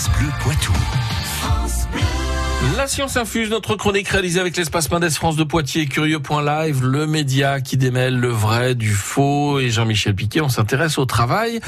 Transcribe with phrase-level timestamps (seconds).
[0.00, 0.72] France Bleu Poitou.
[2.78, 7.60] La science infuse, notre chronique réalisée avec l'espace Mendes France de Poitiers, Curieux.live, le média
[7.60, 9.58] qui démêle le vrai du faux.
[9.58, 11.60] Et Jean-Michel Piquet, on s'intéresse au travail.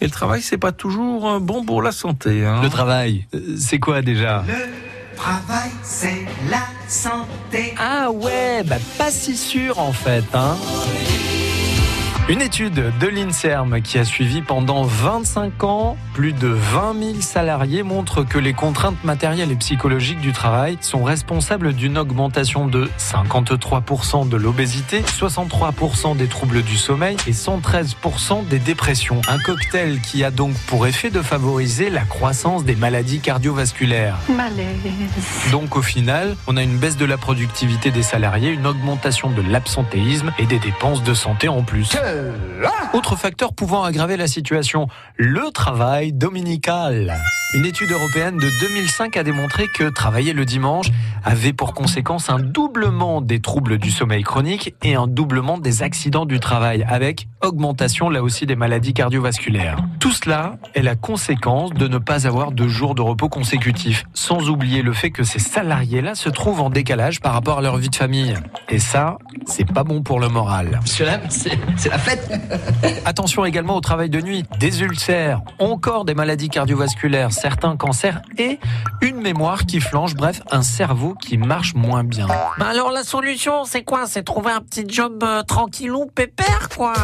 [0.00, 2.46] Et le travail, c'est pas toujours bon pour la santé.
[2.46, 2.60] Hein.
[2.62, 4.44] Le travail, euh, c'est quoi déjà?
[4.46, 7.74] Le travail, c'est la santé.
[7.76, 10.24] Ah ouais, bah pas si sûr en fait.
[10.32, 10.56] Hein
[12.30, 17.82] une étude de l'INSERM qui a suivi pendant 25 ans plus de 20 000 salariés
[17.82, 24.28] montre que les contraintes matérielles et psychologiques du travail sont responsables d'une augmentation de 53%
[24.28, 29.20] de l'obésité, 63% des troubles du sommeil et 113% des dépressions.
[29.26, 34.18] Un cocktail qui a donc pour effet de favoriser la croissance des maladies cardiovasculaires.
[34.28, 34.76] Malaise.
[35.50, 39.42] Donc au final, on a une baisse de la productivité des salariés, une augmentation de
[39.42, 41.96] l'absentéisme et des dépenses de santé en plus.
[42.92, 47.16] Autre facteur pouvant aggraver la situation, le travail dominical.
[47.52, 50.86] Une étude européenne de 2005 a démontré que travailler le dimanche
[51.24, 56.26] avait pour conséquence un doublement des troubles du sommeil chronique et un doublement des accidents
[56.26, 59.78] du travail, avec augmentation là aussi des maladies cardiovasculaires.
[59.98, 64.48] Tout cela est la conséquence de ne pas avoir de jours de repos consécutifs, sans
[64.48, 67.88] oublier le fait que ces salariés-là se trouvent en décalage par rapport à leur vie
[67.88, 68.34] de famille.
[68.68, 70.80] Et ça, c'est pas bon pour le moral.
[70.84, 72.09] Cela, c'est la fête.
[73.04, 78.58] Attention également au travail de nuit, des ulcères, encore des maladies cardiovasculaires, certains cancers et
[79.00, 82.26] une mémoire qui flanche, bref, un cerveau qui marche moins bien.
[82.58, 84.06] Bah alors la solution, c'est quoi?
[84.06, 86.94] C'est trouver un petit job euh, tranquillou, pépère, quoi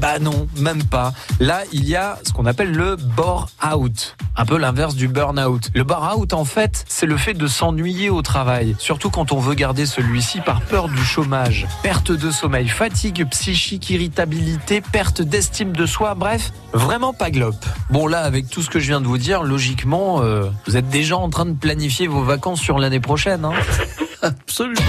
[0.00, 1.12] bah non, même pas.
[1.40, 4.16] Là, il y a ce qu'on appelle le bore-out.
[4.34, 5.70] Un peu l'inverse du burn-out.
[5.74, 8.74] Le bore-out, en fait, c'est le fait de s'ennuyer au travail.
[8.78, 11.66] Surtout quand on veut garder celui-ci par peur du chômage.
[11.82, 17.56] Perte de sommeil, fatigue psychique, irritabilité, perte d'estime de soi, bref, vraiment pas glop.
[17.90, 20.88] Bon là, avec tout ce que je viens de vous dire, logiquement, euh, vous êtes
[20.88, 23.44] déjà en train de planifier vos vacances sur l'année prochaine.
[23.44, 23.52] Hein
[24.22, 24.82] Absolument.